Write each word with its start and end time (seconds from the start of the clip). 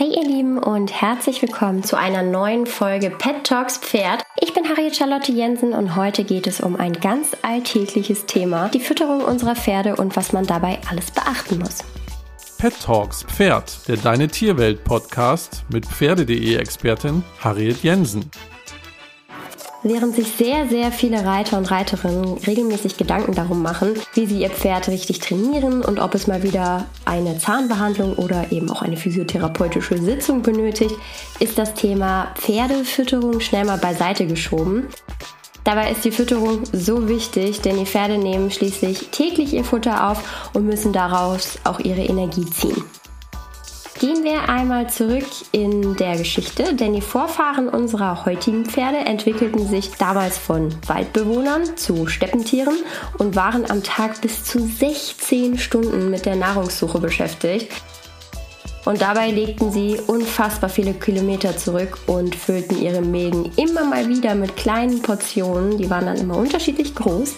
Hey 0.00 0.14
ihr 0.14 0.22
Lieben 0.24 0.58
und 0.58 0.92
herzlich 1.02 1.42
willkommen 1.42 1.82
zu 1.82 1.96
einer 1.96 2.22
neuen 2.22 2.66
Folge 2.66 3.10
Pet 3.10 3.42
Talks 3.42 3.78
Pferd. 3.78 4.22
Ich 4.40 4.54
bin 4.54 4.68
Harriet 4.68 4.94
Charlotte 4.94 5.32
Jensen 5.32 5.72
und 5.72 5.96
heute 5.96 6.22
geht 6.22 6.46
es 6.46 6.60
um 6.60 6.76
ein 6.76 6.92
ganz 6.92 7.36
alltägliches 7.42 8.24
Thema, 8.26 8.68
die 8.68 8.78
Fütterung 8.78 9.22
unserer 9.22 9.56
Pferde 9.56 9.96
und 9.96 10.14
was 10.14 10.32
man 10.32 10.46
dabei 10.46 10.78
alles 10.88 11.10
beachten 11.10 11.58
muss. 11.58 11.78
Pet 12.58 12.80
Talks 12.80 13.24
Pferd, 13.24 13.88
der 13.88 13.96
Deine 13.96 14.28
Tierwelt 14.28 14.84
Podcast 14.84 15.64
mit 15.72 15.84
Pferde.de 15.84 16.54
Expertin 16.54 17.24
Harriet 17.40 17.82
Jensen. 17.82 18.30
Während 19.84 20.16
sich 20.16 20.32
sehr, 20.32 20.68
sehr 20.68 20.90
viele 20.90 21.24
Reiter 21.24 21.56
und 21.56 21.70
Reiterinnen 21.70 22.38
regelmäßig 22.38 22.96
Gedanken 22.96 23.34
darum 23.34 23.62
machen, 23.62 23.94
wie 24.14 24.26
sie 24.26 24.40
ihr 24.40 24.50
Pferd 24.50 24.88
richtig 24.88 25.20
trainieren 25.20 25.84
und 25.84 26.00
ob 26.00 26.16
es 26.16 26.26
mal 26.26 26.42
wieder 26.42 26.86
eine 27.04 27.38
Zahnbehandlung 27.38 28.14
oder 28.14 28.50
eben 28.50 28.70
auch 28.70 28.82
eine 28.82 28.96
physiotherapeutische 28.96 29.98
Sitzung 29.98 30.42
benötigt, 30.42 30.96
ist 31.38 31.58
das 31.58 31.74
Thema 31.74 32.32
Pferdefütterung 32.34 33.38
schnell 33.38 33.66
mal 33.66 33.78
beiseite 33.78 34.26
geschoben. 34.26 34.88
Dabei 35.62 35.92
ist 35.92 36.04
die 36.04 36.12
Fütterung 36.12 36.64
so 36.72 37.08
wichtig, 37.08 37.60
denn 37.60 37.78
die 37.78 37.86
Pferde 37.86 38.18
nehmen 38.18 38.50
schließlich 38.50 39.08
täglich 39.10 39.54
ihr 39.54 39.64
Futter 39.64 40.10
auf 40.10 40.50
und 40.54 40.66
müssen 40.66 40.92
daraus 40.92 41.58
auch 41.62 41.78
ihre 41.78 42.02
Energie 42.02 42.46
ziehen. 42.46 42.82
Gehen 44.00 44.22
wir 44.22 44.48
einmal 44.48 44.88
zurück 44.88 45.26
in 45.50 45.96
der 45.96 46.16
Geschichte, 46.16 46.72
denn 46.72 46.92
die 46.92 47.00
Vorfahren 47.00 47.68
unserer 47.68 48.24
heutigen 48.24 48.64
Pferde 48.64 48.98
entwickelten 48.98 49.66
sich 49.66 49.90
damals 49.98 50.38
von 50.38 50.72
Waldbewohnern 50.86 51.76
zu 51.76 52.06
Steppentieren 52.06 52.76
und 53.18 53.34
waren 53.34 53.68
am 53.68 53.82
Tag 53.82 54.20
bis 54.20 54.44
zu 54.44 54.60
16 54.60 55.58
Stunden 55.58 56.10
mit 56.10 56.26
der 56.26 56.36
Nahrungssuche 56.36 57.00
beschäftigt. 57.00 57.72
Und 58.84 59.00
dabei 59.00 59.32
legten 59.32 59.72
sie 59.72 59.98
unfassbar 60.06 60.70
viele 60.70 60.94
Kilometer 60.94 61.56
zurück 61.56 61.98
und 62.06 62.36
füllten 62.36 62.80
ihre 62.80 63.02
Mägen 63.02 63.50
immer 63.56 63.84
mal 63.84 64.08
wieder 64.08 64.36
mit 64.36 64.56
kleinen 64.56 65.02
Portionen. 65.02 65.76
Die 65.76 65.90
waren 65.90 66.06
dann 66.06 66.18
immer 66.18 66.36
unterschiedlich 66.36 66.94
groß. 66.94 67.34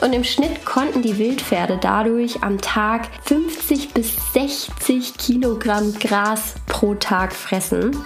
Und 0.00 0.12
im 0.12 0.24
Schnitt 0.24 0.64
konnten 0.64 1.02
die 1.02 1.18
Wildpferde 1.18 1.78
dadurch 1.80 2.42
am 2.42 2.60
Tag 2.60 3.08
50 3.24 3.94
bis 3.94 4.14
60 4.32 5.16
Kilogramm 5.16 5.94
Gras 5.98 6.54
pro 6.66 6.94
Tag 6.94 7.32
fressen. 7.32 7.96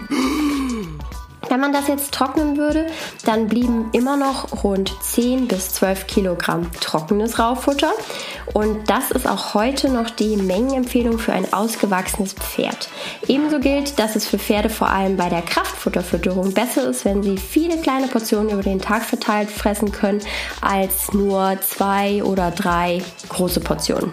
Wenn 1.49 1.61
man 1.61 1.75
das 1.75 1.87
jetzt 1.89 2.15
trocknen 2.15 2.57
würde, 2.57 2.87
dann 3.27 3.47
blieben 3.47 3.91
immer 3.93 4.17
noch 4.17 4.65
rund 4.65 4.95
10 5.03 5.49
bis 5.49 5.75
12 5.75 6.07
Kilogramm 6.07 6.71
trockenes 6.81 7.39
Raufutter. 7.39 7.93
Und 8.53 8.91
das 8.91 9.11
ist 9.11 9.27
auch 9.27 9.55
heute 9.55 9.89
noch 9.89 10.11
die 10.11 10.37
Mengenempfehlung 10.37 11.19
für 11.19 11.33
ein 11.33 11.53
ausgewachsenes 11.53 12.35
Pferd. 12.35 12.89
Ebenso 13.27 13.61
gilt, 13.61 13.99
dass 13.99 14.17
es 14.17 14.27
für 14.27 14.39
Pferde 14.39 14.69
vor 14.69 14.91
allem 14.91 15.17
bei 15.17 15.29
der 15.29 15.43
Kraftfutterfütterung 15.43 16.53
besser 16.53 16.89
ist, 16.89 17.05
wenn 17.05 17.23
sie 17.23 17.39
viele 17.39 17.79
kleine 17.79 18.09
Portionen 18.09 18.51
über 18.51 18.63
den 18.63 18.81
Tag 18.81 19.03
verteilt 19.03 19.51
fressen 19.51 19.93
können, 19.93 20.21
als 20.61 21.13
nur 21.13 21.57
zwei 21.61 22.23
oder 22.23 22.51
drei 22.51 23.03
große 23.29 23.61
Portionen. 23.61 24.13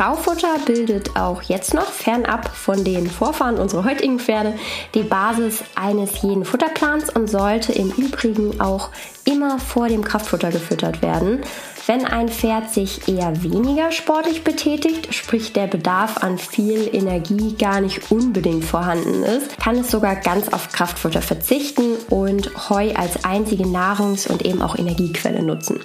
Raufutter 0.00 0.58
bildet 0.64 1.16
auch 1.16 1.42
jetzt 1.42 1.74
noch, 1.74 1.90
fernab 1.90 2.48
von 2.54 2.84
den 2.84 3.10
Vorfahren 3.10 3.58
unserer 3.58 3.84
heutigen 3.84 4.20
Pferde, 4.20 4.54
die 4.94 5.02
Basis 5.02 5.64
eines 5.74 6.22
jeden 6.22 6.44
Futterplans 6.44 7.10
und 7.10 7.28
sollte 7.28 7.72
im 7.72 7.90
Übrigen 7.90 8.60
auch 8.60 8.90
immer 9.24 9.58
vor 9.58 9.88
dem 9.88 10.04
Kraftfutter 10.04 10.50
gefüttert 10.50 11.02
werden. 11.02 11.40
Wenn 11.86 12.04
ein 12.04 12.28
Pferd 12.28 12.70
sich 12.70 13.08
eher 13.08 13.42
weniger 13.42 13.90
sportlich 13.90 14.44
betätigt, 14.44 15.14
sprich 15.14 15.52
der 15.52 15.66
Bedarf 15.66 16.18
an 16.18 16.38
viel 16.38 16.94
Energie 16.94 17.56
gar 17.56 17.80
nicht 17.80 18.12
unbedingt 18.12 18.64
vorhanden 18.64 19.24
ist, 19.24 19.58
kann 19.58 19.76
es 19.76 19.90
sogar 19.90 20.16
ganz 20.16 20.52
auf 20.52 20.68
Kraftfutter 20.68 21.22
verzichten 21.22 21.96
und 22.10 22.68
Heu 22.68 22.92
als 22.94 23.24
einzige 23.24 23.64
Nahrungs- 23.64 24.28
und 24.28 24.44
eben 24.44 24.62
auch 24.62 24.76
Energiequelle 24.76 25.42
nutzen. 25.42 25.80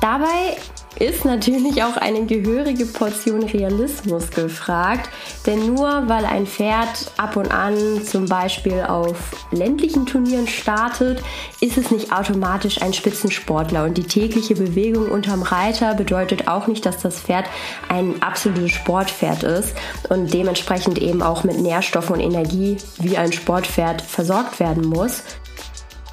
Dabei 0.00 0.58
ist 0.98 1.24
natürlich 1.24 1.82
auch 1.82 1.96
eine 1.96 2.24
gehörige 2.26 2.86
Portion 2.86 3.42
Realismus 3.42 4.30
gefragt. 4.30 5.08
Denn 5.46 5.66
nur 5.74 6.08
weil 6.08 6.24
ein 6.24 6.46
Pferd 6.46 7.12
ab 7.16 7.36
und 7.36 7.52
an 7.52 8.04
zum 8.04 8.26
Beispiel 8.26 8.82
auf 8.82 9.16
ländlichen 9.50 10.06
Turnieren 10.06 10.46
startet, 10.46 11.22
ist 11.60 11.76
es 11.76 11.90
nicht 11.90 12.12
automatisch 12.12 12.80
ein 12.82 12.92
Spitzensportler. 12.92 13.84
Und 13.84 13.98
die 13.98 14.04
tägliche 14.04 14.54
Bewegung 14.54 15.10
unterm 15.10 15.42
Reiter 15.42 15.94
bedeutet 15.94 16.48
auch 16.48 16.66
nicht, 16.66 16.86
dass 16.86 16.98
das 16.98 17.20
Pferd 17.20 17.46
ein 17.88 18.22
absolutes 18.22 18.72
Sportpferd 18.72 19.42
ist 19.42 19.74
und 20.08 20.32
dementsprechend 20.32 20.98
eben 20.98 21.22
auch 21.22 21.44
mit 21.44 21.58
Nährstoffen 21.58 22.16
und 22.16 22.20
Energie 22.20 22.76
wie 22.98 23.16
ein 23.16 23.32
Sportpferd 23.32 24.02
versorgt 24.02 24.60
werden 24.60 24.86
muss. 24.86 25.22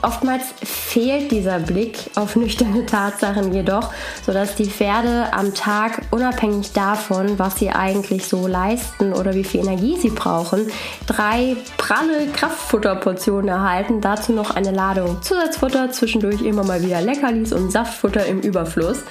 Oftmals 0.01 0.43
fehlt 0.63 1.31
dieser 1.31 1.59
Blick 1.59 1.99
auf 2.15 2.35
nüchterne 2.35 2.85
Tatsachen 2.85 3.53
jedoch, 3.53 3.91
sodass 4.25 4.55
die 4.55 4.65
Pferde 4.65 5.31
am 5.31 5.53
Tag 5.53 6.01
unabhängig 6.11 6.71
davon, 6.73 7.37
was 7.37 7.59
sie 7.59 7.69
eigentlich 7.69 8.25
so 8.25 8.47
leisten 8.47 9.13
oder 9.13 9.35
wie 9.35 9.43
viel 9.43 9.61
Energie 9.61 9.97
sie 9.97 10.09
brauchen, 10.09 10.67
drei 11.05 11.55
pralle 11.77 12.27
Kraftfutterportionen 12.33 13.49
erhalten, 13.49 14.01
dazu 14.01 14.33
noch 14.33 14.55
eine 14.55 14.71
Ladung 14.71 15.21
Zusatzfutter, 15.21 15.91
zwischendurch 15.91 16.41
immer 16.41 16.63
mal 16.63 16.81
wieder 16.83 17.01
Leckerlis 17.01 17.53
und 17.53 17.71
Saftfutter 17.71 18.25
im 18.25 18.39
Überfluss. 18.39 19.03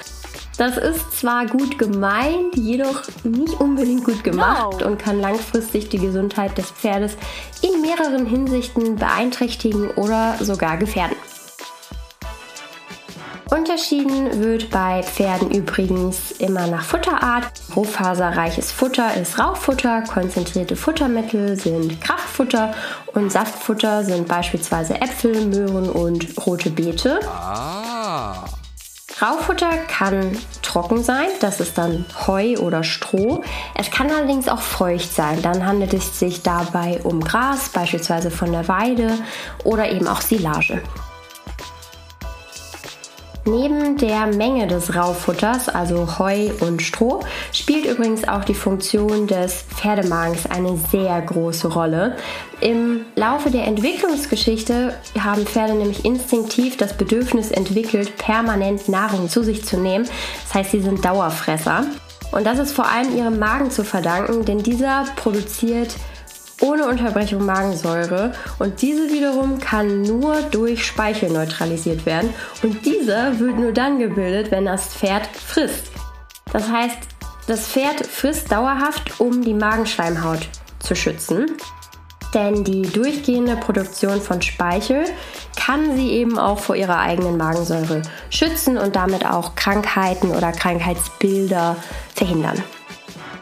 Das 0.61 0.77
ist 0.77 1.19
zwar 1.19 1.47
gut 1.47 1.79
gemeint, 1.79 2.55
jedoch 2.55 3.01
nicht 3.23 3.59
unbedingt 3.59 4.03
gut 4.03 4.23
gemacht 4.23 4.81
no. 4.81 4.85
und 4.85 4.99
kann 4.99 5.19
langfristig 5.19 5.89
die 5.89 5.97
Gesundheit 5.97 6.55
des 6.55 6.69
Pferdes 6.69 7.17
in 7.63 7.81
mehreren 7.81 8.27
Hinsichten 8.27 8.95
beeinträchtigen 8.95 9.89
oder 9.95 10.35
sogar 10.39 10.77
gefährden. 10.77 11.15
Unterschieden 13.49 14.39
wird 14.39 14.69
bei 14.69 15.01
Pferden 15.01 15.49
übrigens 15.49 16.29
immer 16.33 16.67
nach 16.67 16.83
Futterart. 16.83 17.51
Rohfaserreiches 17.75 18.71
Futter 18.71 19.15
ist 19.19 19.39
Raufutter, 19.39 20.03
konzentrierte 20.03 20.75
Futtermittel 20.75 21.55
sind 21.55 21.99
Kraftfutter 22.01 22.75
und 23.15 23.31
Saftfutter 23.31 24.03
sind 24.03 24.27
beispielsweise 24.27 25.01
Äpfel, 25.01 25.47
Möhren 25.47 25.89
und 25.89 26.27
rote 26.45 26.69
Beete. 26.69 27.19
Ah. 27.25 27.90
Raufutter 29.21 29.69
kann 29.87 30.35
trocken 30.63 31.03
sein, 31.03 31.27
das 31.41 31.59
ist 31.59 31.77
dann 31.77 32.05
Heu 32.25 32.57
oder 32.57 32.83
Stroh. 32.83 33.43
Es 33.75 33.91
kann 33.91 34.09
allerdings 34.09 34.47
auch 34.47 34.61
feucht 34.61 35.13
sein, 35.13 35.41
dann 35.43 35.65
handelt 35.65 35.93
es 35.93 36.17
sich 36.17 36.41
dabei 36.41 36.99
um 37.03 37.21
Gras, 37.21 37.69
beispielsweise 37.69 38.31
von 38.31 38.51
der 38.51 38.67
Weide 38.67 39.13
oder 39.63 39.91
eben 39.91 40.07
auch 40.07 40.21
Silage. 40.21 40.81
Neben 43.45 43.97
der 43.97 44.27
Menge 44.27 44.67
des 44.67 44.95
Raufutters, 44.95 45.67
also 45.67 46.19
Heu 46.19 46.51
und 46.59 46.79
Stroh, 46.81 47.21
spielt 47.51 47.85
übrigens 47.85 48.27
auch 48.27 48.43
die 48.43 48.53
Funktion 48.53 49.25
des 49.25 49.63
Pferdemagens 49.75 50.45
eine 50.45 50.77
sehr 50.91 51.19
große 51.21 51.69
Rolle. 51.69 52.15
Im 52.59 53.05
Laufe 53.15 53.49
der 53.49 53.65
Entwicklungsgeschichte 53.65 54.93
haben 55.19 55.47
Pferde 55.47 55.73
nämlich 55.73 56.05
instinktiv 56.05 56.77
das 56.77 56.95
Bedürfnis 56.95 57.49
entwickelt, 57.49 58.15
permanent 58.17 58.87
Nahrung 58.87 59.27
zu 59.27 59.41
sich 59.41 59.65
zu 59.65 59.77
nehmen. 59.77 60.07
Das 60.43 60.53
heißt, 60.53 60.71
sie 60.71 60.81
sind 60.81 61.03
Dauerfresser. 61.03 61.85
Und 62.31 62.45
das 62.45 62.59
ist 62.59 62.71
vor 62.71 62.87
allem 62.87 63.17
ihrem 63.17 63.39
Magen 63.39 63.71
zu 63.71 63.83
verdanken, 63.83 64.45
denn 64.45 64.61
dieser 64.61 65.05
produziert 65.15 65.95
ohne 66.61 66.87
Unterbrechung 66.87 67.45
Magensäure 67.45 68.33
und 68.59 68.81
diese 68.81 69.11
wiederum 69.11 69.59
kann 69.59 70.01
nur 70.01 70.41
durch 70.51 70.85
Speichel 70.85 71.29
neutralisiert 71.29 72.05
werden 72.05 72.33
und 72.63 72.85
dieser 72.85 73.39
wird 73.39 73.57
nur 73.57 73.71
dann 73.71 73.99
gebildet, 73.99 74.51
wenn 74.51 74.65
das 74.65 74.93
Pferd 74.93 75.27
frisst. 75.27 75.91
Das 76.51 76.69
heißt, 76.69 76.97
das 77.47 77.67
Pferd 77.67 78.05
frisst 78.05 78.51
dauerhaft, 78.51 79.19
um 79.19 79.41
die 79.43 79.53
Magenschleimhaut 79.53 80.47
zu 80.79 80.95
schützen. 80.95 81.47
Denn 82.33 82.63
die 82.63 82.83
durchgehende 82.83 83.57
Produktion 83.57 84.21
von 84.21 84.41
Speichel 84.41 85.03
kann 85.57 85.97
sie 85.97 86.11
eben 86.11 86.39
auch 86.39 86.59
vor 86.59 86.75
ihrer 86.77 86.99
eigenen 86.99 87.35
Magensäure 87.35 88.03
schützen 88.29 88.77
und 88.77 88.95
damit 88.95 89.25
auch 89.25 89.55
Krankheiten 89.55 90.31
oder 90.31 90.53
Krankheitsbilder 90.53 91.75
verhindern. 92.15 92.63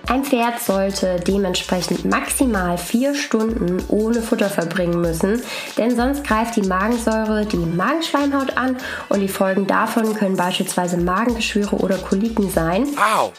Ein 0.10 0.24
Pferd 0.24 0.60
sollte 0.60 1.20
dementsprechend 1.20 2.04
maximal 2.04 2.80
vier 2.80 3.14
Stunden 3.14 3.78
ohne 3.90 4.24
Futter 4.24 4.50
verbringen 4.50 5.02
müssen, 5.02 5.44
denn 5.78 5.96
sonst 5.96 6.24
greift 6.24 6.56
die 6.56 6.64
Magensäure 6.64 7.46
die 7.46 7.58
Magenschleimhaut 7.58 8.58
an 8.58 8.78
und 9.10 9.20
die 9.20 9.28
Folgen 9.28 9.68
davon 9.68 10.16
können 10.16 10.36
beispielsweise 10.36 10.98
Magengeschwüre 10.98 11.76
oder 11.76 11.98
Koliken 11.98 12.50
sein. 12.50 12.88
Wow. 12.96 13.34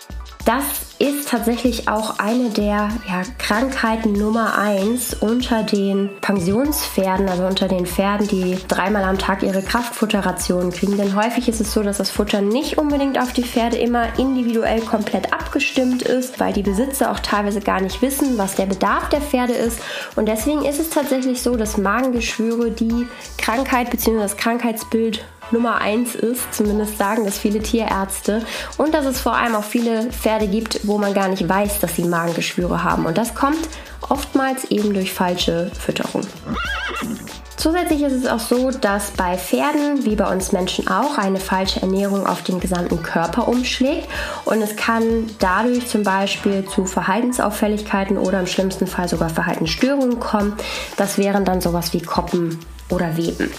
Das 0.45 0.90
ist 1.01 1.31
tatsächlich 1.31 1.89
auch 1.89 2.19
eine 2.19 2.51
der 2.51 2.91
ja, 3.09 3.23
Krankheiten 3.39 4.13
Nummer 4.13 4.59
eins 4.59 5.15
unter 5.15 5.63
den 5.63 6.11
Pensionspferden, 6.21 7.27
also 7.27 7.47
unter 7.47 7.69
den 7.69 7.87
Pferden, 7.87 8.29
die 8.29 8.59
dreimal 8.69 9.05
am 9.05 9.17
Tag 9.17 9.43
ihre 9.43 9.63
Kraftfutterration 9.63 10.71
kriegen. 10.71 10.99
Denn 10.99 11.17
häufig 11.17 11.49
ist 11.49 11.59
es 11.59 11.73
so, 11.73 11.83
dass 11.83 11.97
das 11.97 12.11
Futter 12.11 12.43
nicht 12.43 12.77
unbedingt 12.77 13.19
auf 13.19 13.33
die 13.33 13.45
Pferde 13.45 13.79
immer 13.79 14.19
individuell 14.19 14.83
komplett 14.83 15.33
abgestimmt 15.33 16.03
ist, 16.03 16.39
weil 16.39 16.53
die 16.53 16.63
Besitzer 16.63 17.11
auch 17.11 17.21
teilweise 17.21 17.61
gar 17.61 17.81
nicht 17.81 18.03
wissen, 18.03 18.37
was 18.37 18.57
der 18.57 18.67
Bedarf 18.67 19.09
der 19.09 19.23
Pferde 19.23 19.55
ist. 19.55 19.81
Und 20.17 20.29
deswegen 20.29 20.67
ist 20.67 20.81
es 20.81 20.91
tatsächlich 20.91 21.41
so, 21.41 21.57
dass 21.57 21.79
Magengeschwüre 21.79 22.73
die 22.73 23.07
Krankheit 23.39 23.91
bzw. 23.91 24.19
das 24.19 24.37
Krankheitsbild 24.37 25.25
Nummer 25.53 25.81
eins 25.81 26.15
ist, 26.15 26.55
zumindest 26.55 26.99
sagen 26.99 27.25
das 27.25 27.39
viele 27.39 27.61
Tierärzte. 27.61 28.45
Und 28.77 28.95
dass 28.95 29.07
es 29.07 29.21
vor 29.21 29.37
allem 29.37 29.55
auch 29.55 29.65
viele 29.65 30.11
Pferde 30.11 30.47
gibt, 30.47 30.87
wo 30.91 30.99
man 30.99 31.15
gar 31.15 31.29
nicht 31.29 31.49
weiß, 31.49 31.79
dass 31.79 31.95
sie 31.95 32.05
Magengeschwüre 32.05 32.83
haben. 32.83 33.07
Und 33.07 33.17
das 33.17 33.35
kommt 33.35 33.69
oftmals 34.09 34.65
eben 34.73 34.93
durch 34.93 35.13
falsche 35.13 35.71
Fütterung. 35.79 36.23
Zusätzlich 37.57 38.03
ist 38.03 38.13
es 38.15 38.27
auch 38.27 38.41
so, 38.41 38.71
dass 38.71 39.13
bei 39.13 39.37
Pferden, 39.39 40.05
wie 40.05 40.17
bei 40.17 40.29
uns 40.33 40.51
Menschen 40.51 40.89
auch, 40.89 41.17
eine 41.17 41.39
falsche 41.39 41.81
Ernährung 41.81 42.27
auf 42.27 42.43
den 42.43 42.59
gesamten 42.59 43.03
Körper 43.03 43.47
umschlägt 43.47 44.09
und 44.47 44.63
es 44.63 44.75
kann 44.77 45.31
dadurch 45.39 45.87
zum 45.87 46.03
Beispiel 46.03 46.65
zu 46.67 46.87
Verhaltensauffälligkeiten 46.87 48.19
oder 48.19 48.41
im 48.41 48.47
schlimmsten 48.47 48.87
Fall 48.87 49.09
sogar 49.09 49.29
Verhaltensstörungen 49.29 50.19
kommen. 50.19 50.55
Das 50.97 51.19
wären 51.19 51.45
dann 51.45 51.61
sowas 51.61 51.93
wie 51.93 52.01
Koppen 52.01 52.59
oder 52.89 53.17
Weben. 53.17 53.51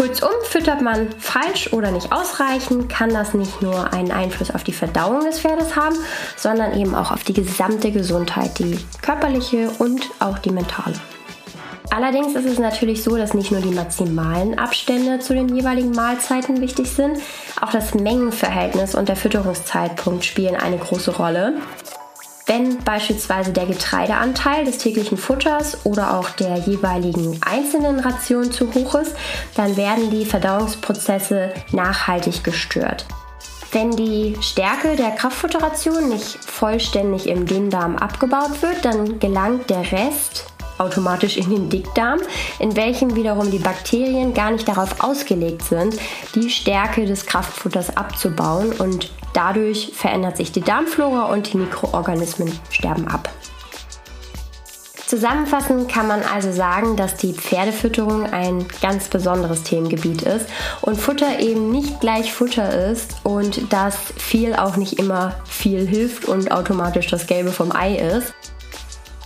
Kurzum, 0.00 0.30
füttert 0.44 0.80
man 0.80 1.10
falsch 1.18 1.74
oder 1.74 1.90
nicht 1.90 2.10
ausreichend, 2.10 2.88
kann 2.88 3.10
das 3.10 3.34
nicht 3.34 3.60
nur 3.60 3.92
einen 3.92 4.12
Einfluss 4.12 4.50
auf 4.50 4.64
die 4.64 4.72
Verdauung 4.72 5.26
des 5.26 5.40
Pferdes 5.40 5.76
haben, 5.76 5.94
sondern 6.38 6.72
eben 6.80 6.94
auch 6.94 7.10
auf 7.10 7.22
die 7.22 7.34
gesamte 7.34 7.90
Gesundheit, 7.92 8.58
die 8.58 8.78
körperliche 9.02 9.70
und 9.78 10.08
auch 10.18 10.38
die 10.38 10.52
mentale. 10.52 10.94
Allerdings 11.90 12.34
ist 12.34 12.46
es 12.46 12.58
natürlich 12.58 13.04
so, 13.04 13.14
dass 13.18 13.34
nicht 13.34 13.52
nur 13.52 13.60
die 13.60 13.74
maximalen 13.74 14.58
Abstände 14.58 15.18
zu 15.18 15.34
den 15.34 15.54
jeweiligen 15.54 15.90
Mahlzeiten 15.90 16.62
wichtig 16.62 16.90
sind, 16.90 17.18
auch 17.60 17.70
das 17.70 17.92
Mengenverhältnis 17.92 18.94
und 18.94 19.10
der 19.10 19.16
Fütterungszeitpunkt 19.16 20.24
spielen 20.24 20.56
eine 20.56 20.78
große 20.78 21.10
Rolle. 21.10 21.58
Wenn 22.50 22.82
beispielsweise 22.82 23.52
der 23.52 23.66
Getreideanteil 23.66 24.64
des 24.64 24.78
täglichen 24.78 25.16
Futters 25.16 25.86
oder 25.86 26.18
auch 26.18 26.30
der 26.30 26.56
jeweiligen 26.56 27.40
einzelnen 27.48 28.00
Ration 28.00 28.50
zu 28.50 28.74
hoch 28.74 28.96
ist, 28.96 29.14
dann 29.54 29.76
werden 29.76 30.10
die 30.10 30.24
Verdauungsprozesse 30.24 31.54
nachhaltig 31.70 32.42
gestört. 32.42 33.06
Wenn 33.70 33.92
die 33.92 34.36
Stärke 34.40 34.96
der 34.96 35.12
Kraftfutteration 35.12 36.08
nicht 36.08 36.44
vollständig 36.44 37.28
im 37.28 37.46
Dünndarm 37.46 37.94
abgebaut 37.94 38.60
wird, 38.62 38.84
dann 38.84 39.20
gelangt 39.20 39.70
der 39.70 39.92
Rest 39.92 40.46
automatisch 40.78 41.36
in 41.36 41.50
den 41.50 41.70
Dickdarm, 41.70 42.18
in 42.58 42.74
welchem 42.74 43.14
wiederum 43.14 43.52
die 43.52 43.58
Bakterien 43.58 44.34
gar 44.34 44.50
nicht 44.50 44.66
darauf 44.66 45.04
ausgelegt 45.04 45.62
sind, 45.62 45.94
die 46.34 46.50
Stärke 46.50 47.06
des 47.06 47.26
Kraftfutters 47.26 47.96
abzubauen 47.96 48.72
und 48.72 49.12
dadurch 49.32 49.92
verändert 49.94 50.36
sich 50.36 50.52
die 50.52 50.60
Darmflora 50.60 51.32
und 51.32 51.52
die 51.52 51.58
Mikroorganismen 51.58 52.52
sterben 52.70 53.08
ab. 53.08 53.28
Zusammenfassend 55.10 55.90
kann 55.90 56.06
man 56.06 56.22
also 56.22 56.52
sagen, 56.52 56.94
dass 56.94 57.16
die 57.16 57.32
Pferdefütterung 57.32 58.32
ein 58.32 58.64
ganz 58.80 59.08
besonderes 59.08 59.64
Themengebiet 59.64 60.22
ist 60.22 60.46
und 60.82 61.00
Futter 61.00 61.40
eben 61.40 61.72
nicht 61.72 62.00
gleich 62.00 62.32
Futter 62.32 62.88
ist 62.92 63.16
und 63.24 63.72
dass 63.72 63.96
viel 64.18 64.54
auch 64.54 64.76
nicht 64.76 65.00
immer 65.00 65.34
viel 65.46 65.84
hilft 65.84 66.26
und 66.26 66.52
automatisch 66.52 67.08
das 67.08 67.26
Gelbe 67.26 67.50
vom 67.50 67.74
Ei 67.74 67.96
ist. 67.96 68.32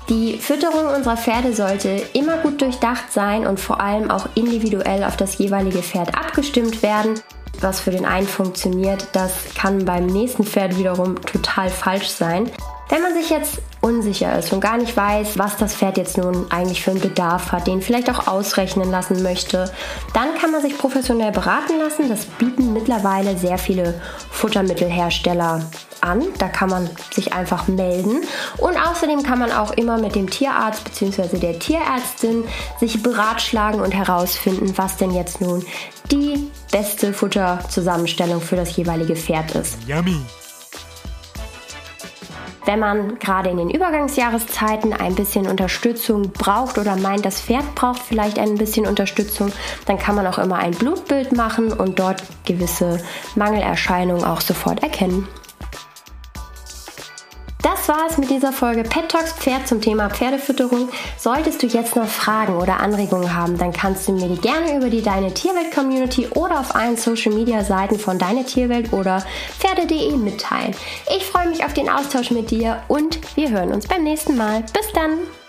Die 0.09 0.39
Fütterung 0.39 0.87
unserer 0.87 1.19
Pferde 1.19 1.53
sollte 1.53 2.03
immer 2.15 2.39
gut 2.39 2.63
durchdacht 2.63 3.13
sein 3.13 3.47
und 3.47 3.61
vor 3.61 3.81
allem 3.81 4.11
auch 4.11 4.27
individuell 4.35 5.05
auf 5.05 5.19
das 5.19 5.37
jeweilige 5.37 5.83
Pferd 5.83 6.15
abgestimmt 6.17 6.83
werden. 6.83 7.21
Was 7.61 7.81
für 7.81 7.91
den 7.91 8.05
einen 8.05 8.27
funktioniert, 8.27 9.09
das 9.13 9.33
kann 9.55 9.85
beim 9.85 10.07
nächsten 10.07 10.45
Pferd 10.45 10.79
wiederum 10.79 11.21
total 11.23 11.71
falsch 11.71 12.09
sein. 12.09 12.51
Wenn 12.91 13.01
man 13.01 13.15
sich 13.15 13.31
jetzt 13.31 13.63
unsicher 13.81 14.39
ist 14.39 14.53
und 14.53 14.61
gar 14.61 14.77
nicht 14.77 14.97
weiß, 14.97 15.39
was 15.39 15.57
das 15.57 15.75
Pferd 15.75 15.97
jetzt 15.97 16.19
nun 16.19 16.51
eigentlich 16.51 16.83
für 16.83 16.91
einen 16.91 17.01
Bedarf 17.01 17.51
hat, 17.51 17.67
den 17.67 17.81
vielleicht 17.81 18.11
auch 18.11 18.27
ausrechnen 18.27 18.91
lassen 18.91 19.23
möchte, 19.23 19.73
dann 20.13 20.35
kann 20.39 20.53
man 20.53 20.61
sich 20.61 20.77
professionell 20.77 21.33
beraten 21.33 21.79
lassen. 21.79 22.09
Das 22.09 22.27
bieten 22.27 22.73
mittlerweile 22.75 23.39
sehr 23.39 23.57
viele 23.57 24.01
Futtermittelhersteller 24.31 25.63
an. 26.03 26.23
Da 26.39 26.49
kann 26.49 26.69
man 26.69 26.91
sich 27.11 27.33
einfach 27.33 27.69
melden. 27.69 28.21
Und 28.59 28.77
außerdem 28.77 29.23
kann 29.23 29.39
man 29.39 29.51
auch 29.51 29.73
immer 29.73 29.99
mit 29.99 30.15
dem 30.15 30.29
Tierarzt 30.29 30.85
bzw. 30.85 31.39
der 31.39 31.59
Tierärztin 31.59 32.45
sich 32.79 33.03
beratschlagen 33.03 33.81
und 33.81 33.93
herausfinden, 33.93 34.75
was 34.77 34.99
denn 34.99 35.11
jetzt 35.11 35.41
nun 35.41 35.65
die 36.11 36.51
beste 36.75 37.13
Futterzusammenstellung 37.13 38.41
für 38.41 38.57
das 38.57 38.77
jeweilige 38.77 39.15
Pferd 39.15 39.55
ist. 39.55 39.79
Yummy! 39.87 40.17
Wenn 42.65 42.81
man 42.81 43.17
gerade 43.21 43.51
in 43.51 43.59
den 43.59 43.71
Übergangsjahreszeiten 43.71 44.93
ein 44.93 45.15
bisschen 45.15 45.47
Unterstützung 45.47 46.33
braucht 46.33 46.77
oder 46.77 46.97
meint, 46.97 47.25
das 47.25 47.41
Pferd 47.41 47.77
braucht 47.77 48.03
vielleicht 48.03 48.41
ein 48.41 48.57
bisschen 48.57 48.89
Unterstützung, 48.89 49.53
dann 49.87 49.99
kann 49.99 50.17
man 50.17 50.27
auch 50.27 50.39
immer 50.39 50.57
ein 50.57 50.73
Blutbild 50.73 51.31
machen 51.31 51.73
und 51.73 52.01
dort 52.01 52.25
gewisse 52.45 52.99
Mangelerscheinungen 53.37 54.25
auch 54.25 54.41
sofort 54.41 54.83
erkennen. 54.83 55.29
Das 57.87 57.97
war 57.99 58.07
es 58.09 58.17
mit 58.17 58.31
dieser 58.31 58.51
Folge 58.51 58.83
Pet 58.83 59.11
Talks 59.11 59.35
Pferd 59.35 59.69
zum 59.69 59.83
Thema 59.83 60.09
Pferdefütterung. 60.09 60.89
Solltest 61.19 61.63
du 61.63 61.67
jetzt 61.67 61.97
noch 61.97 62.07
Fragen 62.07 62.57
oder 62.57 62.81
Anregungen 62.81 63.37
haben, 63.37 63.59
dann 63.59 63.75
kannst 63.75 64.09
du 64.09 64.13
mir 64.13 64.27
die 64.27 64.41
gerne 64.41 64.79
über 64.79 64.89
die 64.89 65.03
Deine 65.03 65.35
Tierwelt 65.35 65.71
Community 65.71 66.27
oder 66.29 66.61
auf 66.61 66.75
allen 66.75 66.97
Social 66.97 67.35
Media 67.35 67.63
Seiten 67.63 67.99
von 67.99 68.19
Deine 68.19 68.47
Tierwelt 68.47 68.95
oder 68.95 69.23
Pferde.de 69.59 70.17
mitteilen. 70.17 70.75
Ich 71.15 71.27
freue 71.27 71.51
mich 71.51 71.63
auf 71.63 71.75
den 71.75 71.91
Austausch 71.91 72.31
mit 72.31 72.51
dir 72.51 72.83
und 72.89 73.19
wir 73.37 73.51
hören 73.51 73.71
uns 73.71 73.87
beim 73.87 74.03
nächsten 74.03 74.35
Mal. 74.35 74.63
Bis 74.73 74.91
dann! 74.95 75.44